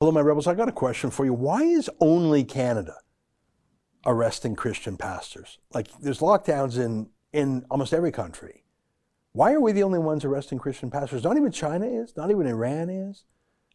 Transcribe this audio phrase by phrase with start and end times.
[0.00, 0.46] Hello, my rebels.
[0.46, 1.34] I got a question for you.
[1.34, 2.94] Why is only Canada
[4.06, 5.58] arresting Christian pastors?
[5.74, 8.64] Like, there's lockdowns in, in almost every country.
[9.32, 11.22] Why are we the only ones arresting Christian pastors?
[11.22, 13.24] Not even China is, not even Iran is,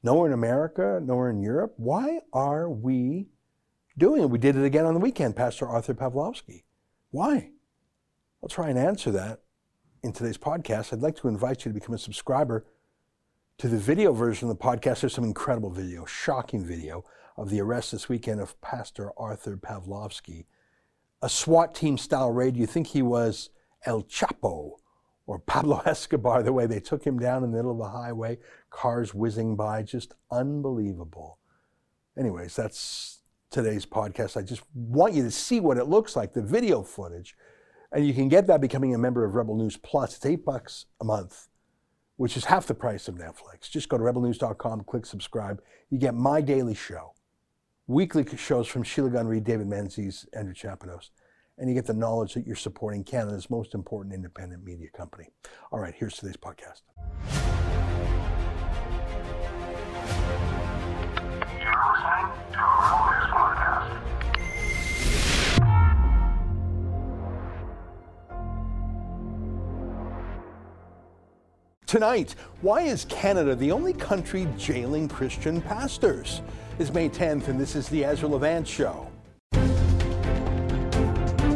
[0.02, 1.76] nowhere in America, nowhere in Europe.
[1.78, 3.28] Why are we
[3.96, 4.30] doing it?
[4.32, 6.64] We did it again on the weekend, Pastor Arthur Pawlowski.
[7.12, 7.52] Why?
[8.42, 9.42] I'll try and answer that
[10.02, 10.92] in today's podcast.
[10.92, 12.66] I'd like to invite you to become a subscriber
[13.58, 17.06] to the video version of the podcast, there's some incredible video, shocking video
[17.38, 20.46] of the arrest this weekend of Pastor Arthur Pawlowski.
[21.22, 22.58] A SWAT team style raid.
[22.58, 23.50] You think he was
[23.86, 24.72] El Chapo
[25.26, 28.40] or Pablo Escobar, the way they took him down in the middle of the highway,
[28.70, 31.40] cars whizzing by, just unbelievable.
[32.18, 34.36] Anyways, that's today's podcast.
[34.36, 37.38] I just want you to see what it looks like, the video footage.
[37.94, 40.18] And you can get that becoming a member of Rebel News Plus.
[40.18, 41.48] It's eight bucks a month
[42.18, 43.70] which is half the price of Netflix.
[43.70, 45.62] Just go to rebelnews.com, click subscribe.
[45.90, 47.14] You get my daily show,
[47.88, 51.10] weekly shows from Sheila Gunn Reid, David Menzies, Andrew Chapados,
[51.58, 55.30] and you get the knowledge that you're supporting Canada's most important independent media company.
[55.72, 56.82] All right, here's today's podcast.
[61.62, 63.15] You're listening to
[71.96, 76.42] Tonight, why is Canada the only country jailing Christian pastors?
[76.78, 79.10] It's May 10th, and this is the Ezra Levant Show.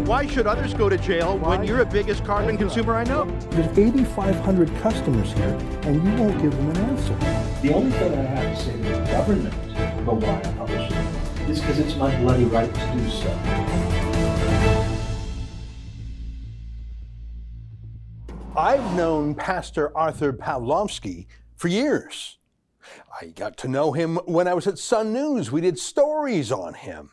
[0.05, 1.57] Why should others go to jail Why?
[1.57, 3.25] when you're the biggest carbon consumer I know?
[3.49, 7.15] There's 8,500 customers here, and you won't give them an answer.
[7.61, 9.53] The only thing I have to say to the government
[9.99, 13.68] about why I publish it is because it's my bloody right to do so.
[18.59, 22.39] I've known Pastor Arthur Pawlowski for years.
[23.21, 25.49] I got to know him when I was at Sun News.
[25.49, 27.09] We did stories on him.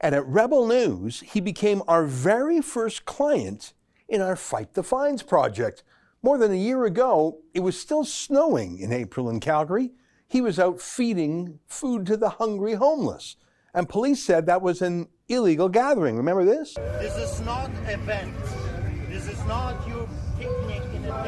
[0.00, 3.74] And at Rebel News, he became our very first client
[4.08, 5.82] in our Fight the Fines project.
[6.22, 9.90] More than a year ago, it was still snowing in April in Calgary.
[10.28, 13.36] He was out feeding food to the hungry homeless.
[13.74, 16.16] And police said that was an illegal gathering.
[16.16, 16.72] Remember this?
[16.72, 18.34] This is not event.
[19.10, 20.19] This is not you picnic in a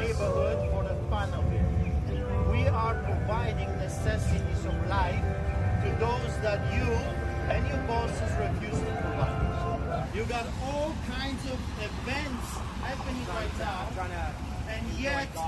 [0.00, 2.50] neighborhood for the fun of it.
[2.50, 5.24] We are providing necessities of life
[5.82, 6.88] to those that you
[7.50, 10.08] and your bosses refuse to provide.
[10.14, 12.48] You got all kinds of events
[12.82, 13.88] happening right now,
[14.68, 15.38] and yet the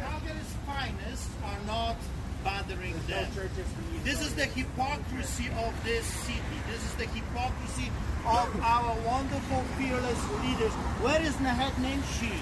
[0.00, 1.96] Calgary's finest are not
[2.44, 3.26] bothering them.
[4.04, 6.58] This is the hypocrisy of this city.
[6.70, 7.90] This is the hypocrisy
[8.24, 10.72] of our wonderful, fearless leaders.
[11.02, 12.38] Where is Naheed Nenshi?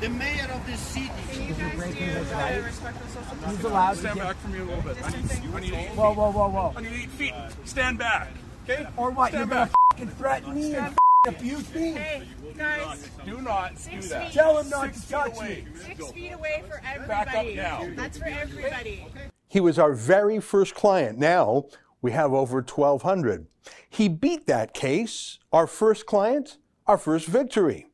[0.00, 1.10] The mayor of this city.
[1.30, 2.64] Can you guys do right?
[2.64, 4.96] respectful social He's allowed Stand to back from you a little bit.
[5.04, 6.72] I need, I need eight whoa, whoa, whoa, whoa.
[6.74, 7.34] I need eight feet.
[7.64, 8.28] Stand back.
[8.64, 8.86] Okay?
[8.96, 9.28] Or what?
[9.28, 9.72] Stand You're back.
[9.98, 10.96] gonna threaten me and
[11.26, 11.92] abuse me?
[11.92, 12.22] Hey,
[12.56, 13.10] guys.
[13.26, 14.24] Do not do that.
[14.24, 14.32] Feet.
[14.32, 15.66] Tell him not Six to touch away.
[15.66, 15.80] me.
[15.82, 17.56] Six feet away for everybody.
[17.56, 17.88] Back up now.
[17.94, 19.06] That's for everybody.
[19.48, 21.18] He was our very first client.
[21.18, 21.66] Now
[22.00, 23.46] we have over 1,200.
[23.88, 26.56] He beat that case, our first client,
[26.86, 27.89] our first victory.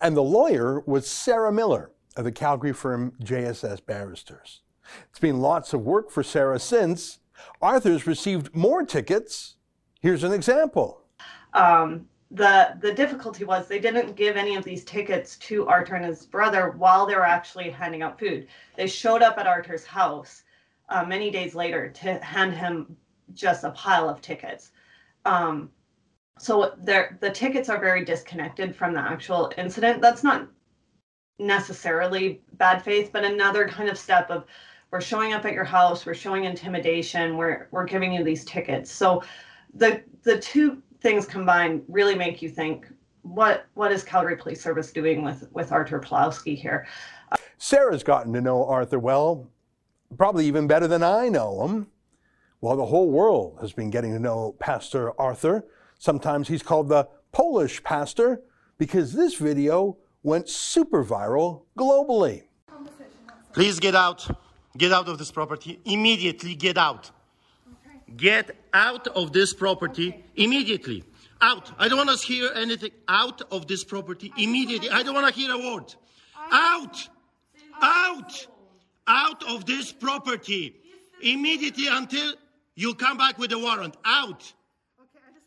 [0.00, 4.62] And the lawyer was Sarah Miller of the Calgary firm JSS Barristers.
[5.10, 7.18] It's been lots of work for Sarah since.
[7.60, 9.56] Arthur's received more tickets.
[10.00, 11.02] Here's an example.
[11.52, 16.04] Um, the the difficulty was they didn't give any of these tickets to Arthur and
[16.04, 18.46] his brother while they were actually handing out food.
[18.76, 20.44] They showed up at Arthur's house
[20.88, 22.96] uh, many days later to hand him
[23.34, 24.70] just a pile of tickets.
[25.24, 25.70] Um,
[26.38, 30.00] so the tickets are very disconnected from the actual incident.
[30.00, 30.48] That's not
[31.38, 34.44] necessarily bad faith, but another kind of step of
[34.90, 38.90] we're showing up at your house, we're showing intimidation, we're we're giving you these tickets.
[38.90, 39.22] So
[39.74, 42.86] the the two things combined really make you think
[43.22, 46.86] what what is Calgary Police Service doing with with Arthur Pawlowski here?
[47.58, 49.48] Sarah's gotten to know Arthur well,
[50.16, 51.86] probably even better than I know him.
[52.60, 55.64] Well, the whole world has been getting to know Pastor Arthur.
[56.00, 58.40] Sometimes he's called the Polish pastor
[58.78, 62.44] because this video went super viral globally.
[63.52, 64.26] Please get out.
[64.78, 65.78] Get out of this property.
[65.84, 67.10] Immediately get out.
[68.16, 71.04] Get out of this property immediately.
[71.42, 71.70] Out.
[71.78, 72.92] I don't want to hear anything.
[73.06, 74.88] Out of this property immediately.
[74.88, 75.94] I don't want to hear a word.
[76.50, 77.08] Out.
[77.82, 78.46] Out.
[79.06, 80.76] Out of this property
[81.20, 82.32] immediately until
[82.74, 83.98] you come back with a warrant.
[84.02, 84.54] Out.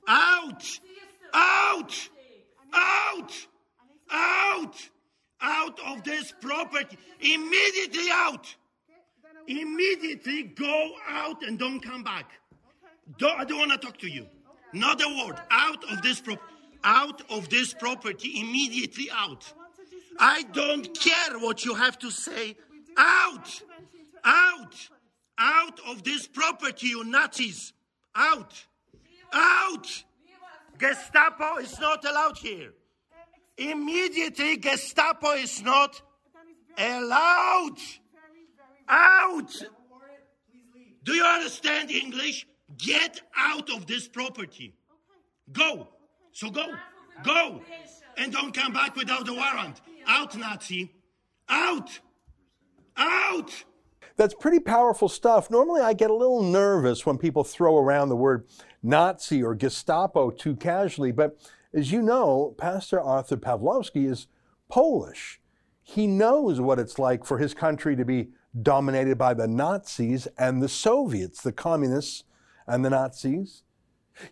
[0.07, 0.79] Out.
[1.33, 2.09] Out.
[2.73, 3.31] Out.
[4.13, 4.89] Out!
[5.41, 6.97] Out of this property!
[7.19, 8.55] Immediately out!
[9.47, 12.31] Immediately go out and don't come back.
[13.17, 14.27] Don't, I don't want to talk to you.
[14.71, 15.37] Not a word.
[15.51, 16.39] Out of this prop,
[16.83, 18.39] out of this property.
[18.39, 19.51] Immediately out.
[20.19, 22.55] I don't care what you have to say.
[22.97, 23.61] Out,
[24.23, 24.75] out,
[25.37, 27.73] out of this property, you Nazis.
[28.15, 28.53] Out,
[29.33, 30.03] out.
[30.77, 32.73] Gestapo is not allowed here.
[33.57, 36.01] Immediately, Gestapo is not
[36.77, 37.77] allowed.
[38.87, 39.51] Out!
[41.03, 42.47] Do you understand English?
[42.77, 44.75] Get out of this property.
[45.51, 45.87] Go.
[46.31, 46.73] So go.
[47.23, 47.61] Go.
[48.17, 49.81] And don't come back without a warrant.
[50.07, 50.91] Out, Nazi.
[51.49, 51.99] Out.
[52.97, 53.51] Out.
[54.15, 55.49] That's pretty powerful stuff.
[55.49, 58.45] Normally, I get a little nervous when people throw around the word
[58.83, 61.37] Nazi or Gestapo too casually, but
[61.73, 64.27] as you know, Pastor Arthur Pawlowski is
[64.69, 65.39] Polish.
[65.81, 68.29] He knows what it's like for his country to be
[68.61, 72.25] dominated by the Nazis and the Soviets, the communists
[72.67, 73.63] and the Nazis.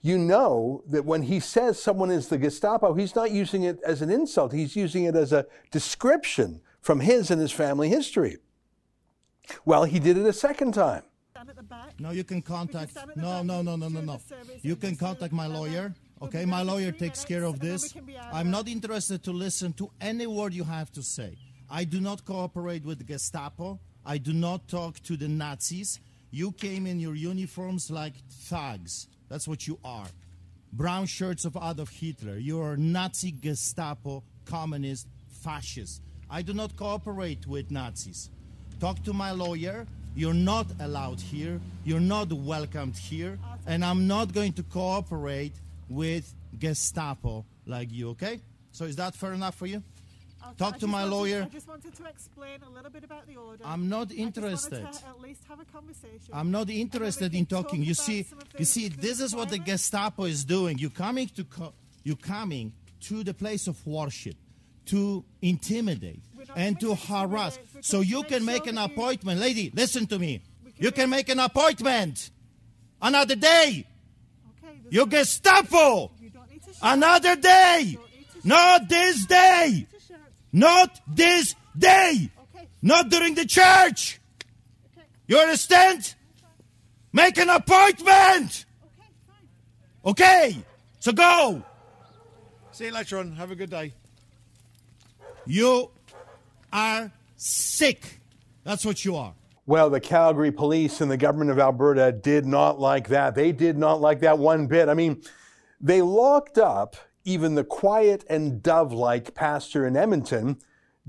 [0.01, 4.01] You know that when he says someone is the Gestapo, he's not using it as
[4.01, 8.37] an insult, he's using it as a description from his and his family history.
[9.65, 11.03] Well, he did it a second time.
[11.99, 12.95] No, you can contact.
[13.15, 14.19] No, no, no, no, no, no.
[14.61, 15.93] You can contact my lawyer.
[16.21, 17.93] Okay, my lawyer takes care of this.
[18.31, 21.37] I'm not interested to listen to any word you have to say.
[21.69, 23.79] I do not cooperate with Gestapo.
[24.05, 25.99] I do not talk to the Nazis.
[26.31, 29.07] You came in your uniforms like thugs.
[29.29, 30.07] That's what you are.
[30.73, 32.37] Brown shirts of Adolf Hitler.
[32.37, 36.01] You are Nazi, Gestapo, communist, fascist.
[36.29, 38.29] I do not cooperate with Nazis.
[38.79, 39.85] Talk to my lawyer.
[40.15, 41.59] You're not allowed here.
[41.85, 43.39] You're not welcomed here.
[43.65, 45.53] And I'm not going to cooperate
[45.89, 48.41] with Gestapo like you, okay?
[48.71, 49.83] So is that fair enough for you?
[50.57, 51.43] Talk to my lawyer.
[51.43, 53.63] I just wanted to explain a little bit about the order.
[53.65, 54.83] I'm not interested.
[54.83, 56.33] at least have a conversation.
[56.33, 57.83] I'm not interested in talk talking.
[57.83, 58.25] You see,
[58.57, 59.59] you see, this is what the.
[59.59, 60.79] Gestapo is doing.
[60.79, 61.73] You coming to co-
[62.03, 64.35] you coming to the place of worship
[64.87, 66.19] to intimidate
[66.55, 67.59] and to harass.
[67.81, 69.71] So you can make an appointment, lady.
[69.73, 70.41] Listen to me.
[70.77, 72.31] You can make- an appointment
[73.01, 73.85] another day.
[74.63, 76.93] Okay, You Gestapo You don't need to shout.
[76.97, 77.93] another day.
[77.93, 78.45] Don't need to shout.
[78.45, 79.67] Not this day.
[79.67, 80.19] Don't need to shout.
[80.51, 82.29] Not this day.
[82.81, 84.19] Not during the church.
[85.27, 86.15] You understand?
[87.13, 88.65] Make an appointment.
[90.03, 90.57] Okay.
[90.99, 91.63] So go.
[92.71, 93.33] See you later on.
[93.35, 93.93] Have a good day.
[95.45, 95.91] You
[96.71, 98.21] are sick.
[98.63, 99.33] That's what you are.
[99.65, 103.35] Well, the Calgary police and the government of Alberta did not like that.
[103.35, 104.89] They did not like that one bit.
[104.89, 105.21] I mean,
[105.79, 110.57] they locked up even the quiet and dove like pastor in Edmonton,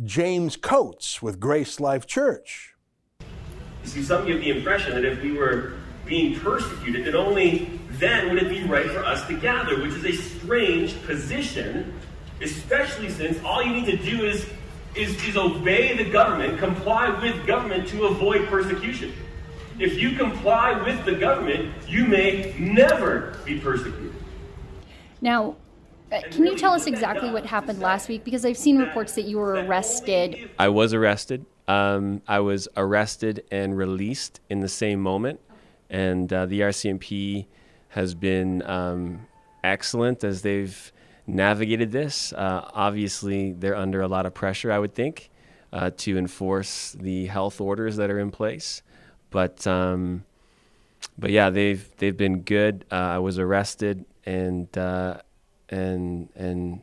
[0.04, 2.74] James Coates with Grace Life Church.
[3.20, 5.74] You see, some give the impression that if we were
[6.04, 10.04] being persecuted, that only then would it be right for us to gather, which is
[10.04, 11.94] a strange position,
[12.40, 14.46] especially since all you need to do is,
[14.94, 19.12] is, is obey the government, comply with government to avoid persecution.
[19.78, 24.12] If you comply with the government, you may never be persecuted.
[25.20, 25.56] Now,
[26.12, 28.22] uh, can you tell us exactly what happened last week?
[28.22, 30.50] Because I've seen reports that you were arrested.
[30.58, 31.46] I was arrested.
[31.66, 35.40] Um, I was arrested and released in the same moment,
[35.88, 37.46] and uh, the RCMP
[37.90, 39.26] has been um,
[39.64, 40.91] excellent as they've
[41.26, 42.32] navigated this.
[42.32, 45.30] Uh, obviously, they're under a lot of pressure, I would think,
[45.72, 48.82] uh, to enforce the health orders that are in place.
[49.30, 50.24] But um,
[51.18, 52.84] but yeah, they've they've been good.
[52.90, 55.18] Uh, I was arrested, and uh,
[55.68, 56.80] and and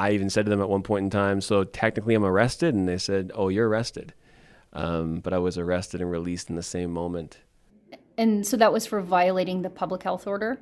[0.00, 2.88] I even said to them at one point in time, so technically I'm arrested, and
[2.88, 4.14] they said, oh, you're arrested.
[4.72, 7.38] Um, but I was arrested and released in the same moment.
[8.16, 10.58] And so that was for violating the public health order?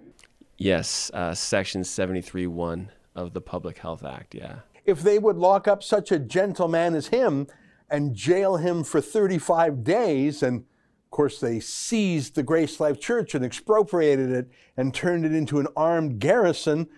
[0.59, 4.35] Yes, uh, Section 73.1 of the Public Health Act.
[4.35, 4.57] Yeah.
[4.85, 7.47] If they would lock up such a gentleman as him
[7.89, 13.37] and jail him for 35 days, and of course they seized the Grace Life Church
[13.37, 16.89] and expropriated it and turned it into an armed garrison,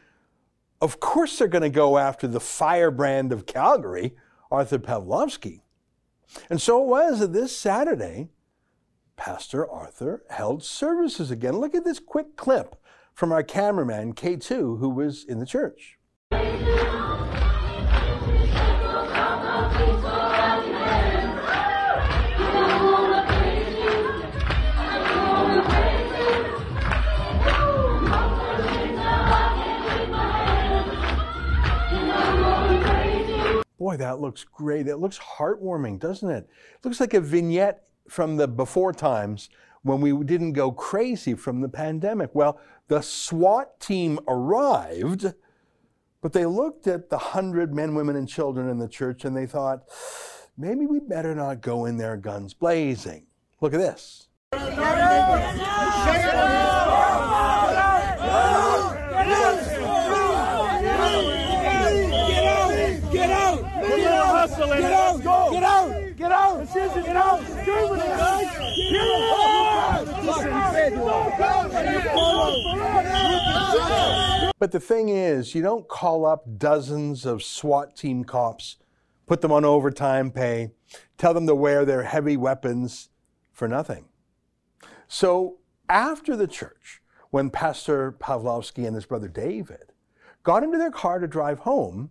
[0.80, 4.14] of course they're going to go after the firebrand of Calgary,
[4.50, 5.60] Arthur Pawlowski.
[6.48, 8.30] And so it was that this Saturday,
[9.16, 11.58] Pastor Arthur held services again.
[11.58, 12.79] Look at this quick clip
[13.20, 15.98] from our cameraman, K2, who was in the church.
[33.78, 34.84] Boy, that looks great.
[34.84, 36.48] That looks heartwarming, doesn't it?
[36.82, 39.50] Looks like a vignette from the before times
[39.82, 42.30] when we didn't go crazy from the pandemic?
[42.34, 45.32] Well, the SWAT team arrived,
[46.20, 49.46] but they looked at the hundred men, women, and children in the church and they
[49.46, 49.84] thought,
[50.56, 53.26] maybe we better not go in there guns blazing.
[53.60, 54.28] Look at this.
[54.52, 54.68] Get
[63.30, 63.60] out!
[63.60, 64.40] Get out!
[64.40, 65.20] Get out!
[65.20, 66.16] Get out!
[66.16, 66.66] Get out!
[66.74, 67.40] Get out!
[67.66, 67.96] Get
[69.16, 69.39] out!
[74.58, 78.76] But the thing is, you don't call up dozens of SWAT team cops,
[79.26, 80.72] put them on overtime pay,
[81.16, 83.08] tell them to wear their heavy weapons
[83.52, 84.04] for nothing.
[85.08, 89.92] So after the church, when Pastor Pawlowski and his brother David
[90.42, 92.10] got into their car to drive home,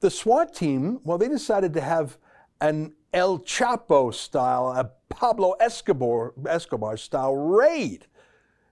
[0.00, 2.18] the SWAT team, well, they decided to have
[2.60, 8.06] an El Chapo style, a Pablo Escobar, Escobar style raid.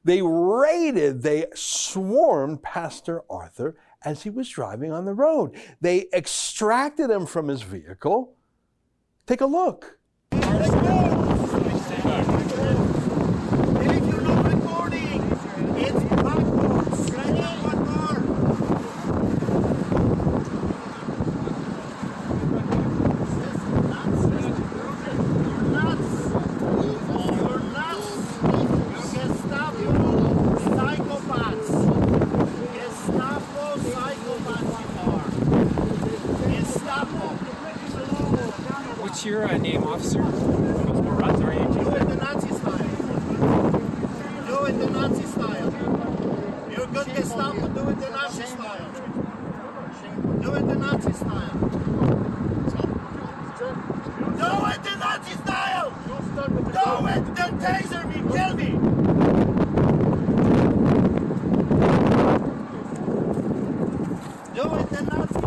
[0.05, 5.55] They raided, they swarmed Pastor Arthur as he was driving on the road.
[5.81, 8.35] They extracted him from his vehicle.
[9.27, 9.99] Take a look.
[39.01, 40.21] What's your uh, name, officer?
[40.21, 42.87] Do it the Nazi style.
[44.47, 45.73] Do it the Nazi style.
[46.71, 48.91] You're good Gestapo, do it the Nazi style.
[50.41, 51.59] Do it the Nazi style.
[54.39, 55.91] Do it the Nazi style!
[56.37, 57.35] Do it!
[57.35, 58.71] Then taser me, kill me!
[64.55, 65.39] Do it the Nazi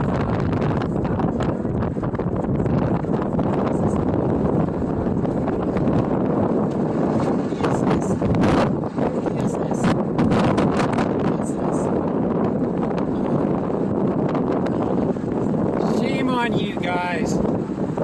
[15.99, 17.37] Shame on you guys.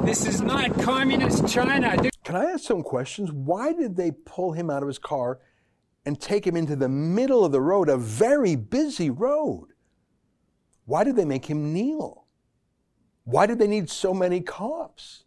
[0.03, 2.09] This is not communist China.
[2.23, 3.31] Can I ask some questions?
[3.31, 5.39] Why did they pull him out of his car
[6.05, 9.69] and take him into the middle of the road, a very busy road?
[10.85, 12.25] Why did they make him kneel?
[13.23, 15.23] Why did they need so many cops?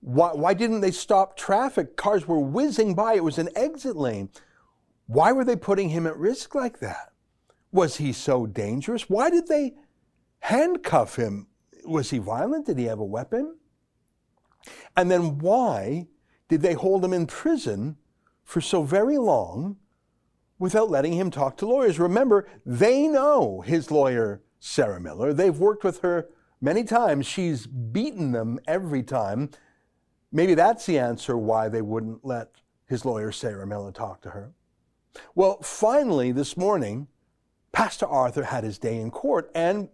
[0.00, 1.96] Why, why didn't they stop traffic?
[1.96, 4.30] Cars were whizzing by, it was an exit lane.
[5.06, 7.12] Why were they putting him at risk like that?
[7.70, 9.08] Was he so dangerous?
[9.08, 9.74] Why did they
[10.40, 11.46] handcuff him?
[11.84, 12.66] Was he violent?
[12.66, 13.56] Did he have a weapon?
[14.96, 16.06] And then why
[16.48, 17.96] did they hold him in prison
[18.44, 19.76] for so very long
[20.58, 21.98] without letting him talk to lawyers?
[21.98, 25.32] Remember, they know his lawyer, Sarah Miller.
[25.32, 26.28] They've worked with her
[26.60, 27.26] many times.
[27.26, 29.50] She's beaten them every time.
[30.32, 32.50] Maybe that's the answer why they wouldn't let
[32.86, 34.52] his lawyer, Sarah Miller, talk to her.
[35.34, 37.08] Well, finally, this morning,
[37.72, 39.88] Pastor Arthur had his day in court, and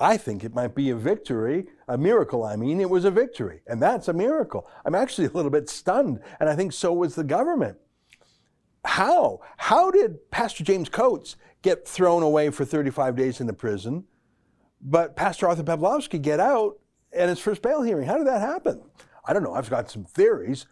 [0.00, 2.42] I think it might be a victory, a miracle.
[2.42, 4.66] I mean, it was a victory, and that's a miracle.
[4.86, 7.76] I'm actually a little bit stunned, and I think so was the government.
[8.84, 9.40] How?
[9.58, 14.04] How did Pastor James Coates get thrown away for 35 days into prison,
[14.80, 16.78] but Pastor Arthur Pawlowski get out
[17.12, 18.06] at his first bail hearing?
[18.06, 18.80] How did that happen?
[19.26, 19.52] I don't know.
[19.52, 20.64] I've got some theories.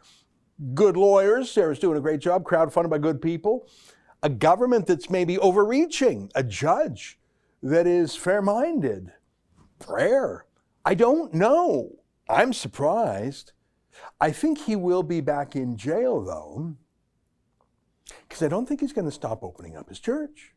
[0.73, 3.69] Good lawyers, Sarah's doing a great job, crowdfunded by good people.
[4.23, 7.21] A government that's maybe overreaching, a judge
[7.63, 9.13] that is fair minded,
[9.79, 10.45] prayer.
[10.85, 11.99] I don't know.
[12.29, 13.53] I'm surprised.
[14.21, 16.75] I think he will be back in jail, though,
[18.29, 20.55] because I don't think he's going to stop opening up his church.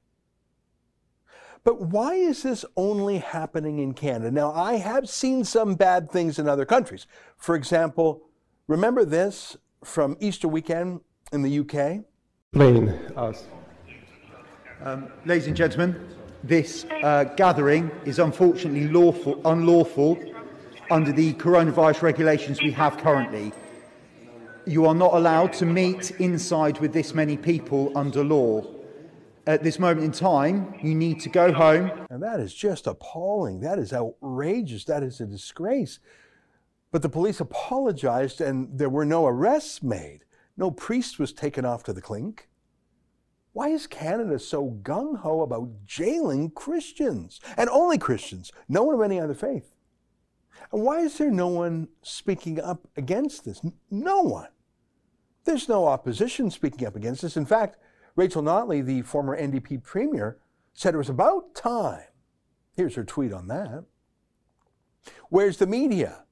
[1.63, 4.31] But why is this only happening in Canada?
[4.31, 7.05] Now, I have seen some bad things in other countries.
[7.37, 8.23] For example,
[8.67, 11.01] remember this from Easter weekend
[11.31, 12.03] in the UK?
[12.51, 13.45] Explain us.
[14.83, 16.09] Um, ladies and gentlemen,
[16.43, 20.17] this uh, gathering is unfortunately lawful, unlawful
[20.89, 23.53] under the coronavirus regulations we have currently.
[24.65, 28.65] You are not allowed to meet inside with this many people under law.
[29.47, 31.91] At this moment in time, you need to go home.
[32.09, 33.61] And that is just appalling.
[33.61, 34.85] That is outrageous.
[34.85, 35.99] That is a disgrace.
[36.91, 40.25] But the police apologized and there were no arrests made.
[40.57, 42.49] No priest was taken off to the clink.
[43.53, 49.01] Why is Canada so gung ho about jailing Christians and only Christians, no one of
[49.01, 49.73] any other faith?
[50.71, 53.61] And why is there no one speaking up against this?
[53.89, 54.47] No one.
[55.43, 57.35] There's no opposition speaking up against this.
[57.35, 57.77] In fact,
[58.15, 60.37] Rachel Notley, the former NDP premier,
[60.73, 62.03] said it was about time.
[62.75, 63.83] Here's her tweet on that.
[65.29, 66.23] Where's the media?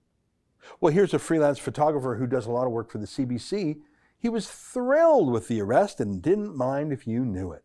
[0.80, 3.80] Well, here's a freelance photographer who does a lot of work for the CBC.
[4.20, 7.64] He was thrilled with the arrest and didn't mind if you knew it.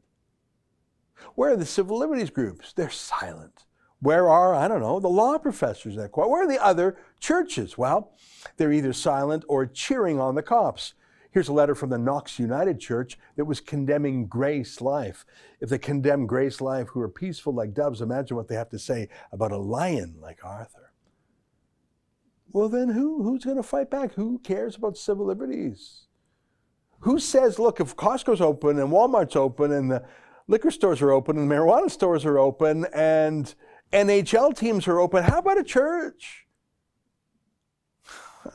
[1.35, 2.73] Where are the civil liberties groups?
[2.73, 3.65] They're silent.
[4.01, 7.79] Where are, I don't know, the law professors that Where are the other churches?
[7.79, 8.13] Well,
[8.57, 10.95] they're either silent or cheering on the cops.
[11.31, 15.25] Here's a letter from the Knox United Church that was condemning Grace Life.
[15.61, 18.79] If they condemn Grace Life, who are peaceful like doves, imagine what they have to
[18.79, 20.93] say about a lion like Arthur.
[22.53, 24.13] Well, then who, who's going to fight back?
[24.15, 26.07] Who cares about civil liberties?
[27.05, 30.03] Who says, look, if Costco's open and Walmart's open and the
[30.49, 33.55] liquor stores are open and marijuana stores are open and
[33.93, 36.47] NHL teams are open, how about a church?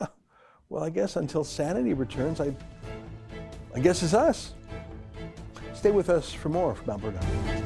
[0.68, 2.52] well, I guess until sanity returns, I,
[3.72, 4.54] I guess it's us.
[5.72, 7.59] Stay with us for more from Alberta.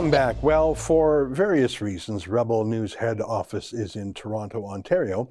[0.00, 0.42] Welcome back.
[0.42, 5.28] Well, for various reasons, Rebel News head office is in Toronto, Ontario.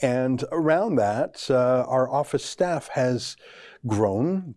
[0.00, 3.36] And around that, uh, our office staff has
[3.86, 4.56] grown.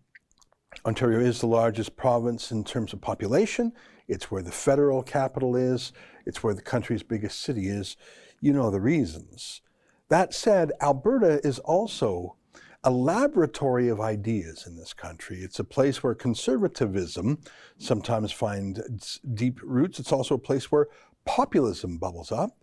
[0.84, 3.72] Ontario is the largest province in terms of population.
[4.08, 5.92] It's where the federal capital is.
[6.26, 7.96] It's where the country's biggest city is.
[8.40, 9.62] You know the reasons.
[10.08, 12.34] That said, Alberta is also
[12.84, 15.38] a laboratory of ideas in this country.
[15.38, 17.38] It's a place where conservatism
[17.78, 20.00] sometimes finds deep roots.
[20.00, 20.88] It's also a place where
[21.24, 22.58] populism bubbles up.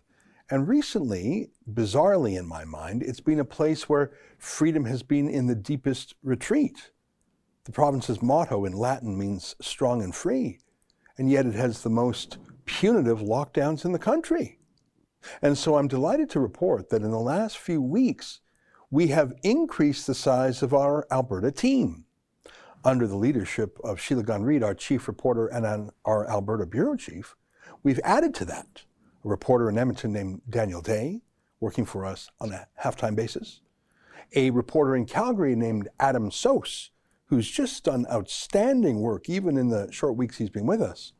[0.50, 5.46] And recently, bizarrely in my mind, it's been a place where freedom has been in
[5.46, 6.90] the deepest retreat.
[7.64, 10.58] The province's motto in Latin means strong and free,
[11.16, 14.58] and yet it has the most punitive lockdowns in the country.
[15.40, 18.40] And so I'm delighted to report that in the last few weeks,
[18.90, 22.04] we have increased the size of our Alberta team.
[22.84, 27.36] Under the leadership of Sheila Gunn Reid, our chief reporter and our Alberta bureau chief,
[27.82, 28.82] we've added to that.
[29.24, 31.20] A reporter in Edmonton named Daniel Day,
[31.60, 33.60] working for us on a half-time basis,
[34.34, 36.88] a reporter in Calgary named Adam Soos,
[37.26, 41.12] who's just done outstanding work even in the short weeks he's been with us,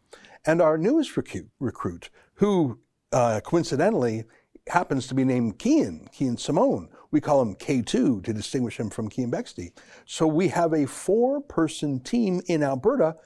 [0.46, 2.80] and our newest recruit, recruit who
[3.12, 4.24] uh, coincidentally
[4.70, 6.88] happens to be named Kian, Kian Simone.
[7.11, 9.72] We call him K2 to distinguish him from Keean Bexte.
[10.06, 13.16] So we have a four person team in Alberta.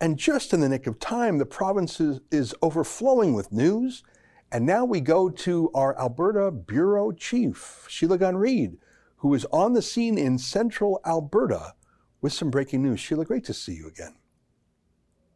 [0.00, 4.02] And just in the nick of time, the province is, is overflowing with news.
[4.52, 8.78] And now we go to our Alberta Bureau Chief, Sheila Gunn Reid,
[9.18, 11.74] who is on the scene in central Alberta
[12.20, 13.00] with some breaking news.
[13.00, 14.14] Sheila, great to see you again.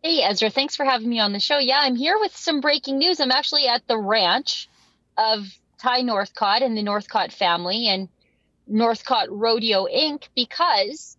[0.02, 1.58] Hey, Ezra, thanks for having me on the show.
[1.58, 3.20] Yeah, I'm here with some breaking news.
[3.20, 4.68] I'm actually at the ranch
[5.16, 5.46] of
[5.78, 8.08] Ty Northcott and the Northcott family and
[8.66, 10.24] Northcott Rodeo Inc.
[10.34, 11.16] because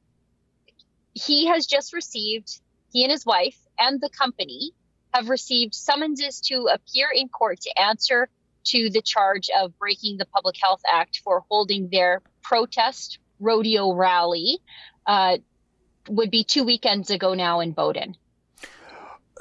[1.13, 2.59] he has just received,
[2.91, 4.71] he and his wife and the company
[5.13, 8.27] have received summonses to appear in court to answer
[8.65, 14.59] to the charge of breaking the Public Health Act for holding their protest rodeo rally.
[15.05, 15.37] Uh,
[16.07, 18.15] would be two weekends ago now in Bowden.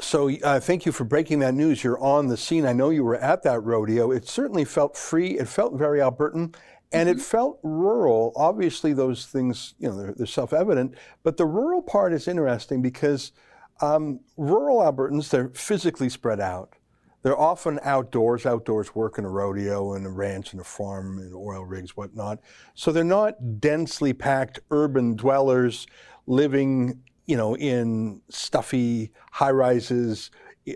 [0.00, 1.84] So uh, thank you for breaking that news.
[1.84, 2.66] You're on the scene.
[2.66, 4.10] I know you were at that rodeo.
[4.10, 5.38] It certainly felt free.
[5.38, 6.54] It felt very Albertan.
[6.92, 7.18] And mm-hmm.
[7.18, 8.32] it felt rural.
[8.34, 10.94] Obviously, those things, you know, they're, they're self-evident.
[11.22, 13.32] But the rural part is interesting because
[13.80, 16.74] um, rural Albertans, they're physically spread out.
[17.22, 21.34] They're often outdoors, outdoors work in a rodeo and a ranch and a farm and
[21.34, 22.40] oil rigs, whatnot.
[22.74, 25.86] So they're not densely packed urban dwellers
[26.26, 30.30] living you know, in stuffy high rises,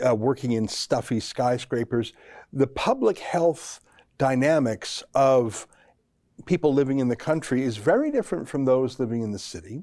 [0.06, 2.12] uh, working in stuffy skyscrapers.
[2.52, 3.80] The public health
[4.16, 5.66] dynamics of
[6.46, 9.82] people living in the country is very different from those living in the city.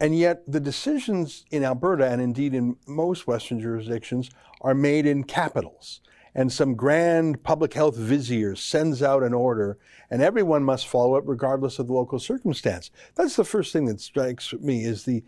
[0.00, 5.24] And yet, the decisions in Alberta and indeed in most Western jurisdictions are made in
[5.24, 6.00] capitals.
[6.34, 9.76] And some grand public health vizier sends out an order,
[10.08, 12.92] and everyone must follow it regardless of the local circumstance.
[13.16, 15.24] That's the first thing that strikes me is the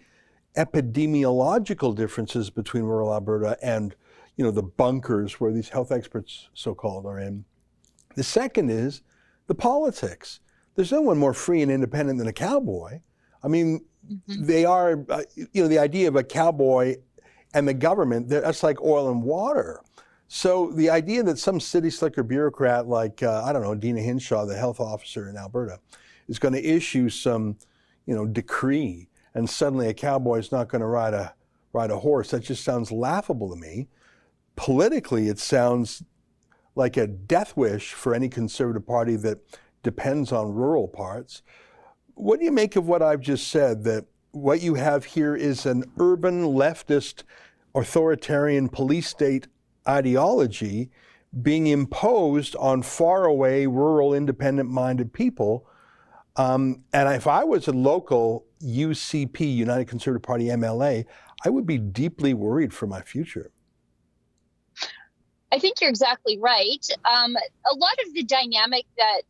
[0.56, 3.94] epidemiological differences between rural Alberta and
[4.36, 7.44] you know the bunkers where these health experts so-called are in.
[8.16, 9.02] The second is
[9.46, 10.40] the politics.
[10.74, 13.00] There's no one more free and independent than a cowboy.
[13.42, 14.46] I mean, mm-hmm.
[14.46, 16.96] they are uh, you know the idea of a cowboy
[17.52, 19.82] and the government that's like oil and water.
[20.28, 24.46] So the idea that some city slicker bureaucrat like uh, I don't know Deena Hinshaw,
[24.46, 25.80] the health officer in Alberta,
[26.28, 27.58] is going to issue some
[28.06, 31.34] you know decree and suddenly a cowboy is not going to ride a
[31.72, 32.30] ride a horse.
[32.30, 33.88] That just sounds laughable to me.
[34.56, 36.02] Politically, it sounds
[36.74, 39.38] like a death wish for any conservative party that
[39.82, 41.42] depends on rural parts.
[42.14, 45.66] What do you make of what I've just said that what you have here is
[45.66, 47.22] an urban leftist
[47.74, 49.46] authoritarian police state
[49.88, 50.90] ideology
[51.42, 55.66] being imposed on faraway rural independent minded people?
[56.36, 61.06] Um, and if I was a local UCP, United Conservative Party MLA,
[61.44, 63.50] I would be deeply worried for my future.
[65.52, 66.86] I think you're exactly right.
[67.04, 69.22] Um, a lot of the dynamic that,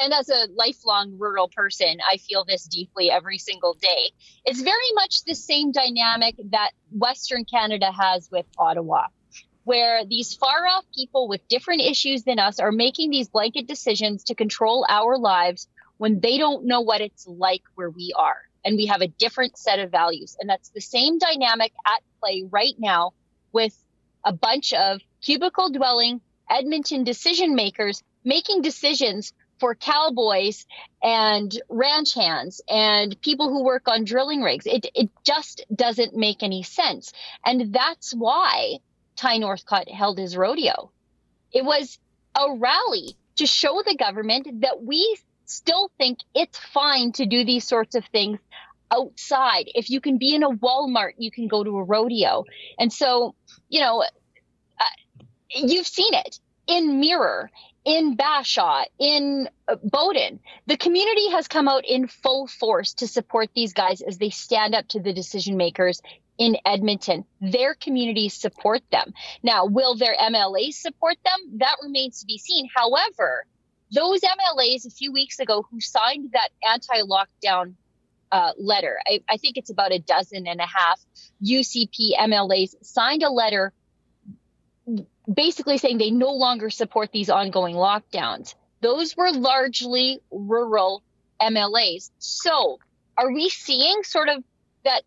[0.00, 4.12] and as a lifelong rural person, I feel this deeply every single day.
[4.44, 9.06] It's very much the same dynamic that Western Canada has with Ottawa,
[9.64, 14.22] where these far off people with different issues than us are making these blanket decisions
[14.24, 18.45] to control our lives when they don't know what it's like where we are.
[18.66, 20.36] And we have a different set of values.
[20.38, 23.12] And that's the same dynamic at play right now
[23.52, 23.74] with
[24.24, 30.66] a bunch of cubicle dwelling Edmonton decision makers making decisions for cowboys
[31.02, 34.66] and ranch hands and people who work on drilling rigs.
[34.66, 37.12] It, it just doesn't make any sense.
[37.44, 38.78] And that's why
[39.16, 40.90] Ty Northcott held his rodeo.
[41.52, 41.98] It was
[42.34, 47.66] a rally to show the government that we still think it's fine to do these
[47.66, 48.38] sorts of things
[48.90, 49.66] outside.
[49.74, 52.44] If you can be in a Walmart, you can go to a rodeo.
[52.78, 53.34] And so,
[53.68, 57.50] you know, uh, you've seen it in Mirror,
[57.84, 60.40] in Bashaw, in uh, Bowden.
[60.66, 64.74] The community has come out in full force to support these guys as they stand
[64.74, 66.00] up to the decision makers
[66.38, 67.24] in Edmonton.
[67.40, 69.14] Their communities support them.
[69.42, 71.58] Now, will their MLAs support them?
[71.58, 72.68] That remains to be seen.
[72.74, 73.46] However,
[73.92, 77.74] those MLAs a few weeks ago who signed that anti lockdown
[78.32, 81.00] uh, letter, I, I think it's about a dozen and a half
[81.44, 83.72] UCP MLAs signed a letter
[85.32, 88.54] basically saying they no longer support these ongoing lockdowns.
[88.80, 91.02] Those were largely rural
[91.40, 92.10] MLAs.
[92.18, 92.78] So,
[93.16, 94.44] are we seeing sort of
[94.84, 95.02] that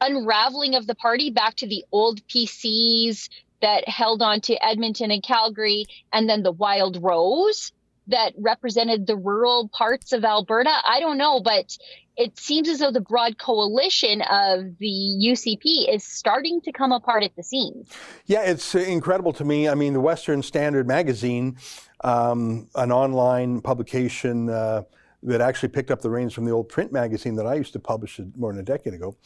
[0.00, 3.28] unraveling of the party back to the old PCs
[3.60, 7.72] that held on to Edmonton and Calgary and then the Wild Rose
[8.08, 10.72] that represented the rural parts of Alberta?
[10.86, 11.76] I don't know, but
[12.16, 17.22] it seems as though the broad coalition of the UCP is starting to come apart
[17.22, 17.88] at the seams.
[18.26, 19.68] Yeah, it's incredible to me.
[19.68, 21.56] I mean, the Western Standard Magazine,
[22.02, 24.82] um, an online publication uh,
[25.22, 27.80] that actually picked up the reins from the old print magazine that I used to
[27.80, 29.16] publish more than a decade ago,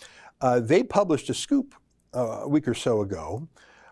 [0.40, 1.74] uh, they published a scoop
[2.14, 3.48] uh, a week or so ago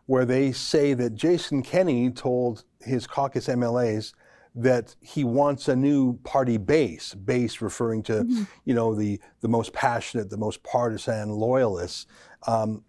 [0.07, 4.13] where they say that Jason Kenney told his caucus MLAs
[4.55, 8.43] that he wants a new party base, base referring to, mm-hmm.
[8.65, 12.07] you know, the, the most passionate, the most partisan loyalists.
[12.47, 12.83] Um,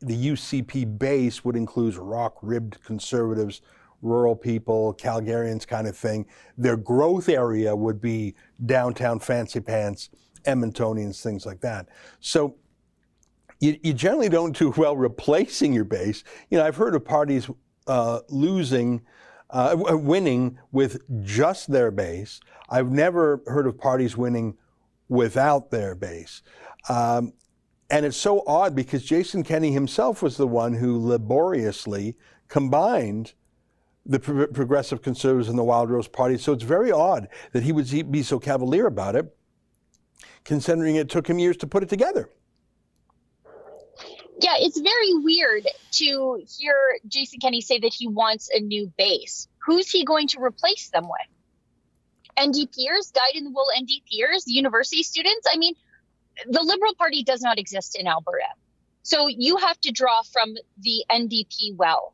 [0.00, 3.62] the UCP base would include rock-ribbed conservatives,
[4.02, 6.26] rural people, Calgarians kind of thing.
[6.58, 8.34] Their growth area would be
[8.66, 10.10] downtown fancy pants,
[10.46, 11.88] Edmontonians, things like that.
[12.20, 12.56] So
[13.60, 16.22] you, you generally don't do well replacing your base.
[16.50, 17.48] You know, I've heard of parties
[17.86, 19.02] uh, losing
[19.54, 22.40] uh, winning with just their base.
[22.68, 24.58] I've never heard of parties winning
[25.08, 26.42] without their base.
[26.88, 27.32] Um,
[27.88, 32.16] and it's so odd because Jason Kenney himself was the one who laboriously
[32.48, 33.34] combined
[34.04, 36.36] the pro- progressive conservatives and the Wild Rose Party.
[36.36, 39.36] So it's very odd that he would be so cavalier about it,
[40.42, 42.28] considering it took him years to put it together
[44.44, 46.74] yeah, it's very weird to hear
[47.08, 49.48] Jason Kenney say that he wants a new base.
[49.64, 52.36] Who's he going to replace them with?
[52.36, 55.48] NDPers, dyed in the wool NDPers, university students?
[55.50, 55.74] I mean,
[56.46, 58.44] the Liberal Party does not exist in Alberta.
[59.02, 62.12] So you have to draw from the NDP well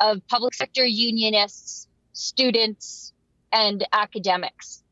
[0.00, 3.12] of public sector unionists, students,
[3.52, 4.82] and academics.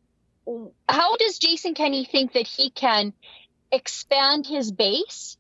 [0.89, 3.15] How does Jason Kenney think that he can
[3.73, 5.37] expand his base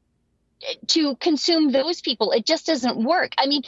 [0.88, 2.32] to consume those people.
[2.32, 3.32] It just doesn't work.
[3.38, 3.62] I mean,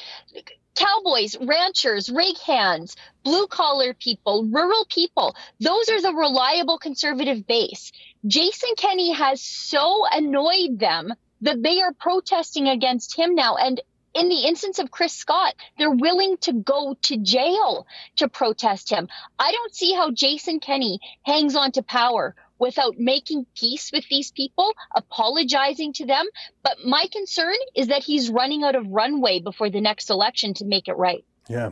[0.74, 7.92] cowboys, ranchers, rig hands, blue collar people, rural people, those are the reliable conservative base.
[8.26, 13.56] Jason Kenney has so annoyed them that they are protesting against him now.
[13.56, 13.80] And
[14.14, 19.08] in the instance of Chris Scott, they're willing to go to jail to protest him.
[19.38, 24.30] I don't see how Jason Kenney hangs on to power without making peace with these
[24.30, 26.26] people, apologizing to them.
[26.62, 30.64] But my concern is that he's running out of runway before the next election to
[30.64, 31.24] make it right.
[31.48, 31.70] Yeah.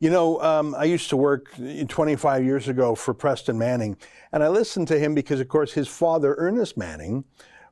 [0.00, 1.54] You know, um, I used to work
[1.88, 3.96] 25 years ago for Preston Manning,
[4.32, 7.24] and I listened to him because, of course, his father, Ernest Manning,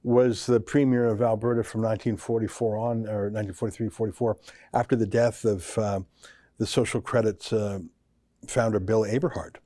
[0.03, 4.37] was the premier of Alberta from 1944 on, or 1943 44,
[4.73, 6.01] after the death of uh,
[6.59, 7.81] the Social Credit's uh,
[8.47, 9.57] founder, Bill Aberhart.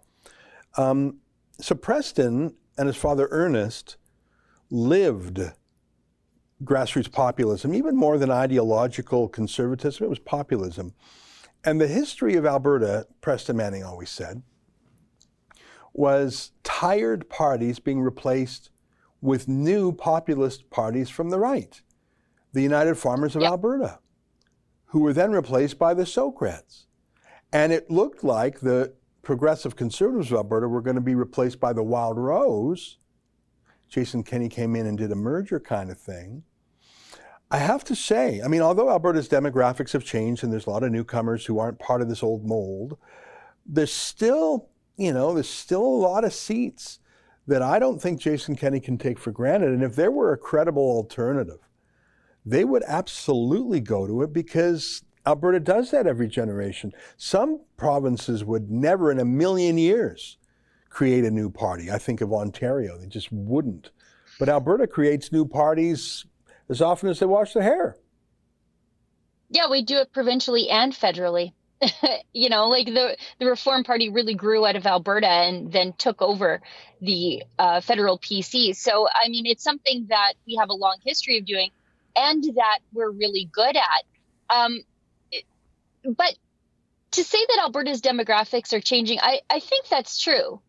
[0.76, 1.18] Um,
[1.60, 3.96] so Preston and his father, Ernest,
[4.70, 5.40] lived
[6.62, 10.94] grassroots populism, even more than ideological conservatism, it was populism.
[11.64, 14.42] And the history of Alberta, Preston Manning always said,
[15.92, 18.70] was tired parties being replaced
[19.20, 21.80] with new populist parties from the right,
[22.52, 23.52] the United Farmers of yep.
[23.52, 24.00] Alberta,
[24.86, 26.86] who were then replaced by the Socreds.
[27.52, 28.92] And it looked like the
[29.24, 32.98] progressive conservatives of Alberta were going to be replaced by the Wild Rose.
[33.88, 36.42] Jason Kenney came in and did a merger kind of thing.
[37.50, 40.82] I have to say, I mean, although Alberta's demographics have changed and there's a lot
[40.82, 42.98] of newcomers who aren't part of this old mold,
[43.66, 46.98] there's still, you know, there's still a lot of seats
[47.46, 49.70] that I don't think Jason Kenney can take for granted.
[49.70, 51.68] And if there were a credible alternative,
[52.44, 56.92] they would absolutely go to it because Alberta does that every generation.
[57.16, 60.36] Some provinces would never in a million years
[60.90, 61.90] create a new party.
[61.90, 63.90] I think of Ontario, they just wouldn't.
[64.38, 66.26] But Alberta creates new parties
[66.68, 67.96] as often as they wash their hair.
[69.50, 71.52] Yeah, we do it provincially and federally.
[72.32, 76.22] you know, like the the Reform Party really grew out of Alberta and then took
[76.22, 76.60] over
[77.00, 78.74] the uh, federal PC.
[78.74, 81.70] So, I mean, it's something that we have a long history of doing,
[82.16, 84.56] and that we're really good at.
[84.56, 84.80] Um,
[86.04, 86.34] but
[87.12, 90.60] to say that Alberta's demographics are changing, I, I think that's true.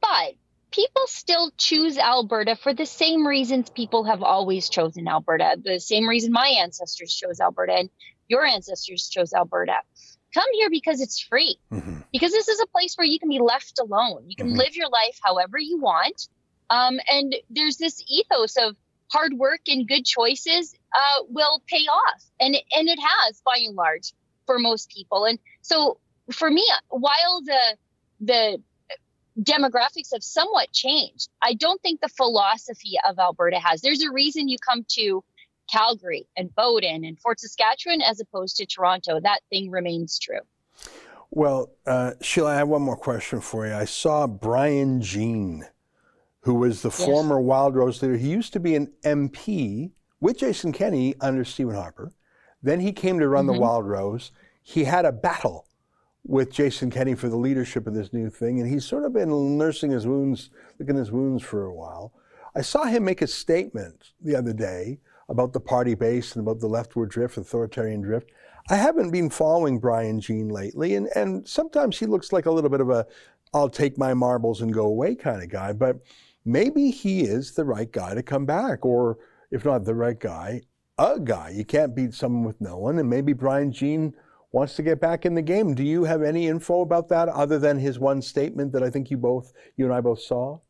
[0.00, 0.34] But
[0.70, 6.08] people still choose Alberta for the same reasons people have always chosen Alberta, the same
[6.08, 7.90] reason my ancestors chose Alberta and
[8.26, 9.76] your ancestors chose Alberta.
[10.34, 11.58] Come here because it's free.
[11.70, 11.98] Mm-hmm.
[12.10, 14.24] Because this is a place where you can be left alone.
[14.26, 14.58] You can mm-hmm.
[14.58, 16.28] live your life however you want.
[16.70, 18.76] Um, and there's this ethos of
[19.12, 22.22] hard work and good choices uh, will pay off.
[22.40, 24.12] And, and it has by and large
[24.52, 25.24] for most people.
[25.24, 25.98] And so
[26.30, 27.76] for me, while the
[28.20, 28.62] the
[29.40, 31.30] demographics have somewhat changed.
[31.40, 33.80] I don't think the philosophy of Alberta has.
[33.80, 35.24] There's a reason you come to
[35.70, 39.20] Calgary and Bowden and Fort Saskatchewan as opposed to Toronto.
[39.20, 40.40] That thing remains true.
[41.30, 43.72] Well, uh, Sheila, I have one more question for you.
[43.72, 45.64] I saw Brian Jean,
[46.40, 47.02] who was the yes.
[47.02, 48.18] former Wild Rose leader.
[48.18, 52.12] He used to be an MP with Jason Kenney under Stephen Harper.
[52.62, 53.54] Then he came to run mm-hmm.
[53.54, 54.30] the Wild Rose.
[54.62, 55.66] He had a battle
[56.24, 59.58] with Jason Kenney for the leadership of this new thing, and he's sort of been
[59.58, 62.12] nursing his wounds, licking his wounds for a while.
[62.54, 66.60] I saw him make a statement the other day about the party base and about
[66.60, 68.30] the leftward drift, authoritarian drift.
[68.70, 72.70] I haven't been following Brian Jean lately, and, and sometimes he looks like a little
[72.70, 73.06] bit of a
[73.54, 75.98] I'll take my marbles and go away kind of guy, but
[76.44, 79.18] maybe he is the right guy to come back, or
[79.50, 80.62] if not the right guy,
[80.96, 81.50] a guy.
[81.50, 84.14] You can't beat someone with no one, and maybe Brian Jean
[84.52, 85.74] wants to get back in the game.
[85.74, 89.10] Do you have any info about that other than his one statement that I think
[89.10, 90.60] you both, you and I both saw?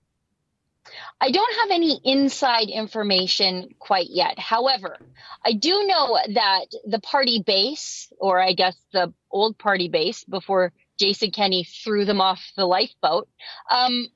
[1.20, 4.38] I don't have any inside information quite yet.
[4.38, 4.98] However,
[5.44, 10.72] I do know that the party base, or I guess the old party base before
[10.98, 13.28] Jason Kenney threw them off the lifeboat,
[13.70, 14.08] um,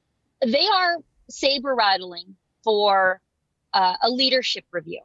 [0.44, 0.96] they are
[1.28, 3.20] saber rattling for
[3.72, 5.02] uh, a leadership review.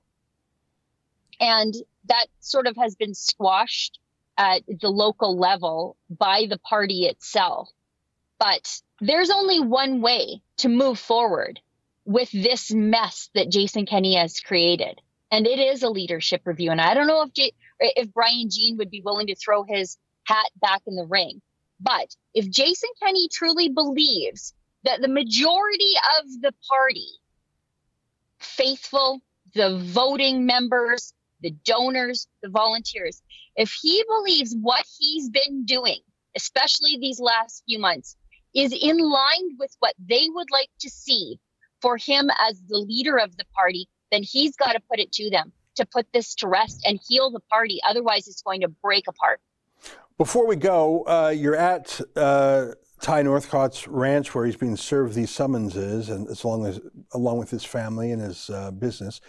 [1.39, 1.73] And
[2.05, 3.99] that sort of has been squashed
[4.37, 7.69] at the local level by the party itself.
[8.39, 11.59] But there's only one way to move forward
[12.05, 14.99] with this mess that Jason Kenney has created.
[15.29, 16.71] And it is a leadership review.
[16.71, 19.97] And I don't know if J- if Brian Jean would be willing to throw his
[20.23, 21.41] hat back in the ring.
[21.79, 27.07] But if Jason Kenney truly believes that the majority of the party,
[28.39, 29.21] faithful,
[29.53, 33.21] the voting members, the donors, the volunteers,
[33.55, 35.99] if he believes what he's been doing,
[36.35, 38.15] especially these last few months,
[38.55, 41.39] is in line with what they would like to see
[41.81, 45.29] for him as the leader of the party, then he's got to put it to
[45.29, 47.79] them to put this to rest and heal the party.
[47.87, 49.39] Otherwise, it's going to break apart.
[50.17, 52.67] Before we go, uh, you're at uh,
[53.01, 56.79] Ty Northcott's ranch where he's being served these summonses, and as long as
[57.13, 59.21] along with his family and his uh, business.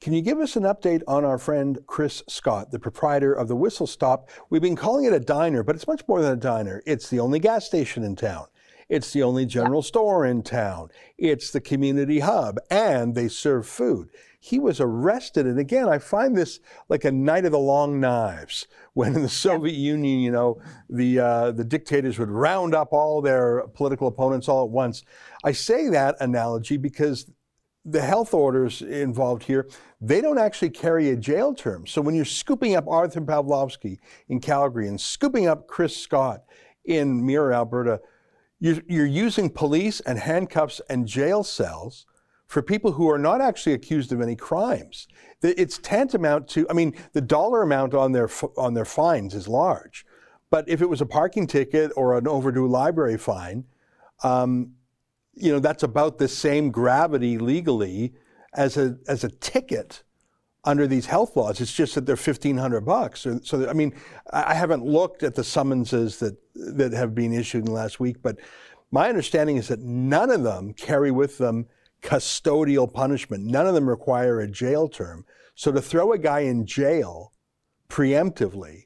[0.00, 3.56] Can you give us an update on our friend Chris Scott, the proprietor of the
[3.56, 4.30] Whistle Stop?
[4.48, 6.82] We've been calling it a diner, but it's much more than a diner.
[6.86, 8.46] It's the only gas station in town.
[8.88, 10.88] It's the only general store in town.
[11.18, 14.08] It's the community hub, and they serve food.
[14.40, 18.66] He was arrested, and again, I find this like a night of the long knives.
[18.94, 23.22] When in the Soviet Union, you know, the uh, the dictators would round up all
[23.22, 25.04] their political opponents all at once.
[25.44, 27.30] I say that analogy because
[27.84, 29.68] the health orders involved here,
[30.00, 31.86] they don't actually carry a jail term.
[31.86, 36.42] So when you're scooping up Arthur Pawlowski in Calgary and scooping up Chris Scott
[36.84, 38.00] in Mirror, Alberta,
[38.58, 42.06] you're, you're using police and handcuffs and jail cells
[42.46, 45.06] for people who are not actually accused of any crimes.
[45.40, 50.04] It's tantamount to, I mean, the dollar amount on their on their fines is large,
[50.50, 53.64] but if it was a parking ticket or an overdue library fine,
[54.24, 54.72] um,
[55.34, 58.14] you know, that's about the same gravity legally
[58.54, 60.02] as a as a ticket
[60.64, 61.60] under these health laws.
[61.60, 63.20] It's just that they're fifteen hundred bucks.
[63.20, 63.94] So, so, I mean,
[64.32, 68.22] I haven't looked at the summonses that that have been issued in the last week,
[68.22, 68.36] but
[68.90, 71.66] my understanding is that none of them carry with them
[72.02, 73.44] custodial punishment.
[73.44, 75.24] None of them require a jail term.
[75.54, 77.32] So to throw a guy in jail
[77.88, 78.84] preemptively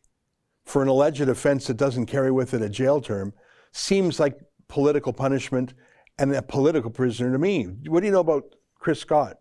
[0.65, 3.33] for an alleged offense that doesn't carry with it a jail term
[3.73, 5.75] seems like political punishment
[6.19, 7.65] and a political prisoner to me.
[7.65, 9.39] What do you know about Chris Scott?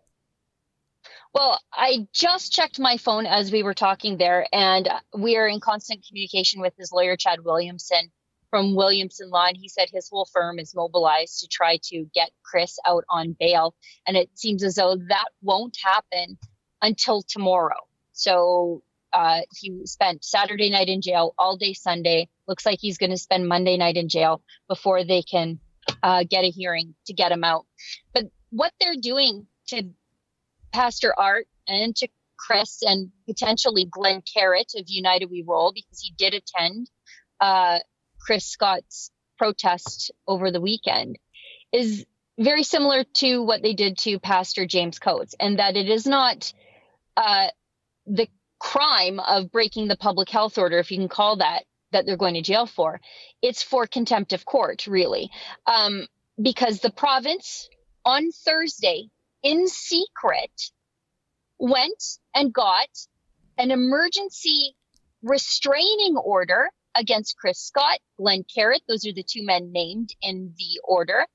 [1.32, 5.60] Well, I just checked my phone as we were talking there, and we are in
[5.60, 8.12] constant communication with his lawyer, Chad Williamson
[8.50, 12.30] from Williamson Law, and he said his whole firm is mobilized to try to get
[12.44, 13.74] Chris out on bail.
[14.06, 16.38] And it seems as though that won't happen
[16.80, 17.80] until tomorrow.
[18.12, 22.28] So uh, he spent Saturday night in jail, all day Sunday.
[22.46, 25.58] Looks like he's going to spend Monday night in jail before they can
[26.04, 27.64] uh, get a hearing to get him out.
[28.12, 29.84] But what they're doing to
[30.70, 36.12] Pastor Art and to Chris and potentially Glen Carritt of United We Roll, because he
[36.18, 36.90] did attend
[37.40, 37.78] uh,
[38.20, 41.18] Chris Scott's protest over the weekend
[41.72, 42.04] is
[42.38, 46.52] very similar to what they did to Pastor James Coates, and that it is not
[47.16, 47.48] uh,
[48.06, 52.16] the crime of breaking the public health order, if you can call that, that they're
[52.16, 53.00] going to jail for.
[53.40, 55.30] It's for contempt of court, really,
[55.66, 56.06] um,
[56.40, 57.68] because the province
[58.04, 59.08] on Thursday,
[59.42, 60.70] in secret,
[61.58, 62.88] went and got
[63.56, 64.74] an emergency
[65.22, 68.82] restraining order against Chris Scott, Glen Carritt.
[68.86, 71.26] Those are the two men named in the order,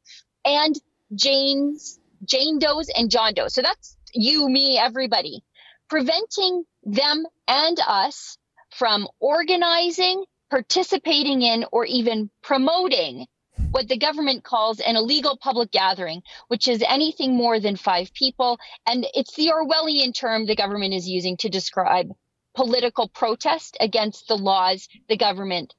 [0.46, 0.76] and
[1.16, 3.48] Jane's Jane Doe's and John Doe.
[3.48, 5.44] So that's you, me, everybody,
[5.90, 8.38] preventing them and us
[8.72, 13.28] from organizing, participating in, or even promoting
[13.72, 18.58] what the government calls an illegal public gathering, which is anything more than five people.
[18.86, 22.12] And it's the Orwellian term the government is using to describe
[22.56, 25.76] political protest against the laws the government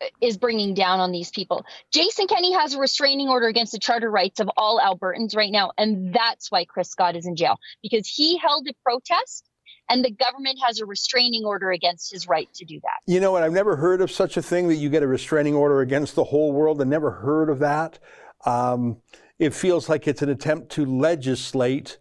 [0.00, 1.64] uh, is bringing down on these people.
[1.92, 5.72] Jason Kenney has a restraining order against the charter rights of all Albertans right now.
[5.76, 9.48] And that's why Chris Scott is in jail because he held a protest
[9.88, 13.12] and the government has a restraining order against his right to do that.
[13.12, 13.42] You know what?
[13.42, 16.24] I've never heard of such a thing that you get a restraining order against the
[16.24, 16.80] whole world.
[16.80, 17.98] I never heard of that.
[18.44, 18.98] Um,
[19.38, 21.98] it feels like it's an attempt to legislate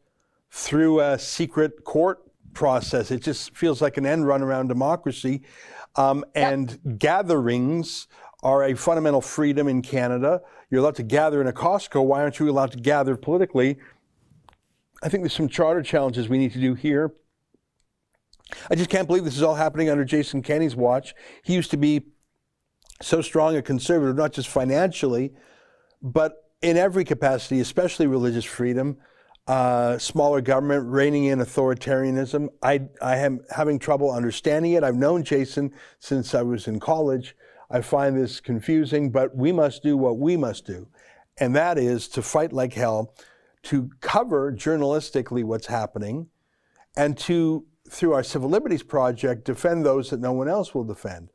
[0.49, 2.19] through a secret court
[2.53, 3.11] process.
[3.11, 5.41] It just feels like an end run around democracy.
[5.95, 6.97] Um, and yep.
[6.97, 8.07] gatherings
[8.41, 10.41] are a fundamental freedom in Canada.
[10.69, 12.03] You're allowed to gather in a Costco.
[12.05, 13.77] Why aren't you allowed to gather politically?
[15.03, 17.13] I think there's some charter challenges we need to do here.
[18.69, 21.15] I just can't believe this is all happening under Jason Kenney's watch.
[21.43, 22.03] He used to be
[23.01, 25.33] so strong a conservative, not just financially,
[26.01, 28.97] but in every capacity, especially religious freedom
[29.47, 32.49] uh, smaller government, reining in authoritarianism.
[32.63, 34.83] I, I am having trouble understanding it.
[34.83, 37.35] I've known Jason since I was in college.
[37.69, 40.87] I find this confusing, but we must do what we must do,
[41.37, 43.13] and that is to fight like hell,
[43.63, 46.27] to cover journalistically what's happening,
[46.95, 51.29] and to, through our Civil Liberties Project, defend those that no one else will defend.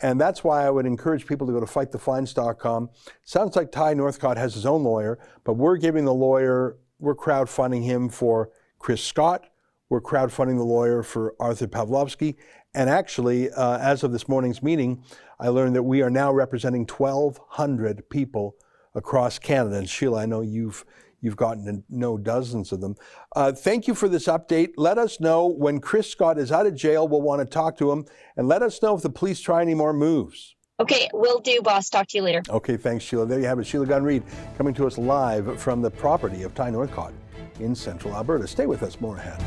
[0.00, 2.90] And that's why I would encourage people to go to fightthefines.com.
[3.24, 7.84] Sounds like Ty Northcott has his own lawyer, but we're giving the lawyer we're crowdfunding
[7.84, 9.48] him for Chris Scott.
[9.88, 12.36] We're crowdfunding the lawyer for Artur Pawlowski.
[12.74, 15.02] And actually, uh, as of this morning's meeting,
[15.40, 18.56] I learned that we are now representing 1,200 people
[18.94, 19.76] across Canada.
[19.76, 20.84] And Sheila, I know you've
[21.20, 22.96] you've gotten to know dozens of them.
[23.34, 24.70] Uh, thank you for this update.
[24.76, 27.08] Let us know when Chris Scott is out of jail.
[27.08, 28.06] We'll want to talk to him,
[28.36, 30.54] and let us know if the police try any more moves.
[30.80, 31.90] Okay, will do, boss.
[31.90, 32.42] Talk to you later.
[32.48, 33.26] Okay, thanks, Sheila.
[33.26, 33.66] There you have it.
[33.66, 34.22] Sheila Gunn Reid
[34.56, 37.12] coming to us live from the property of Ty Northcott
[37.58, 38.46] in central Alberta.
[38.46, 39.42] Stay with us, more ahead.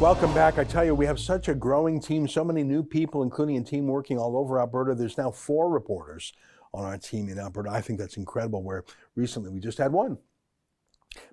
[0.00, 0.56] Welcome back.
[0.56, 3.62] I tell you, we have such a growing team, so many new people, including a
[3.62, 4.94] team working all over Alberta.
[4.94, 6.32] There's now four reporters
[6.72, 7.68] on our team in Alberta.
[7.68, 10.16] I think that's incredible, where recently we just had one.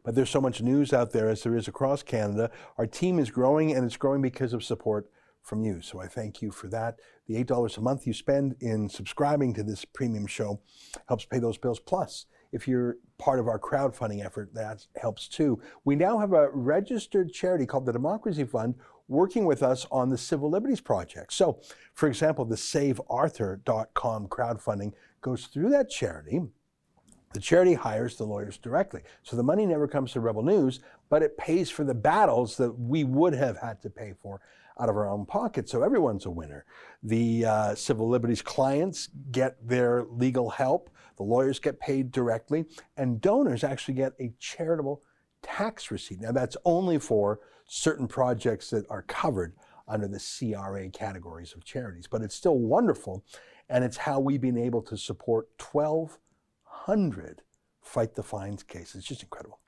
[0.03, 2.51] But there's so much news out there as there is across Canada.
[2.77, 5.09] Our team is growing, and it's growing because of support
[5.41, 5.81] from you.
[5.81, 6.99] So I thank you for that.
[7.25, 10.59] The $8 a month you spend in subscribing to this premium show
[11.07, 11.79] helps pay those bills.
[11.79, 15.59] Plus, if you're part of our crowdfunding effort, that helps too.
[15.85, 18.75] We now have a registered charity called the Democracy Fund
[19.07, 21.33] working with us on the Civil Liberties Project.
[21.33, 21.59] So,
[21.93, 26.41] for example, the SaveArthur.com crowdfunding goes through that charity.
[27.33, 29.01] The charity hires the lawyers directly.
[29.23, 30.79] So the money never comes to Rebel News,
[31.09, 34.41] but it pays for the battles that we would have had to pay for
[34.79, 35.69] out of our own pocket.
[35.69, 36.65] So everyone's a winner.
[37.03, 42.65] The uh, civil liberties clients get their legal help, the lawyers get paid directly,
[42.95, 45.01] and donors actually get a charitable
[45.41, 46.21] tax receipt.
[46.21, 49.53] Now, that's only for certain projects that are covered
[49.87, 53.23] under the CRA categories of charities, but it's still wonderful.
[53.69, 57.41] And it's how we've been able to support 1,200
[57.81, 58.95] fight the fines cases.
[58.95, 59.59] It's just incredible.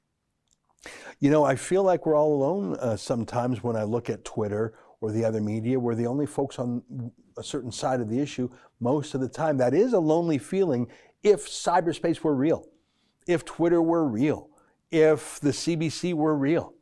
[1.20, 4.74] You know, I feel like we're all alone uh, sometimes when I look at Twitter
[5.02, 5.80] or the other media.
[5.80, 9.58] We're the only folks on a certain side of the issue most of the time.
[9.58, 10.88] That is a lonely feeling
[11.24, 12.68] if cyberspace were real,
[13.28, 14.50] if Twitter were real,
[14.92, 16.74] if the CBC were real.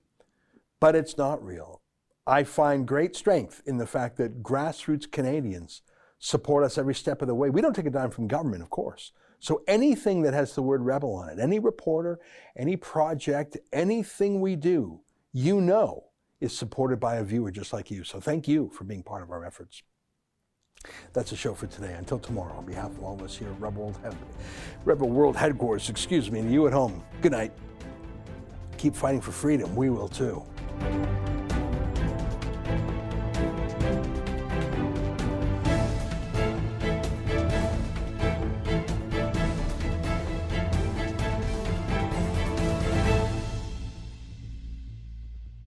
[0.79, 1.81] But it's not real.
[2.25, 5.81] I find great strength in the fact that grassroots Canadians
[6.19, 7.49] support us every step of the way.
[7.49, 9.11] We don't take a dime from government, of course.
[9.39, 12.19] So anything that has the word rebel on it, any reporter,
[12.57, 15.01] any project, anything we do,
[15.31, 16.06] you know
[16.39, 18.03] is supported by a viewer just like you.
[18.03, 19.83] So thank you for being part of our efforts.
[21.13, 21.93] That's the show for today.
[21.93, 24.15] Until tomorrow, on behalf of all of us here at Rebel World,
[24.85, 27.51] Rebel World Headquarters, excuse me, and you at home, good night.
[28.77, 29.75] Keep fighting for freedom.
[29.75, 30.43] We will too.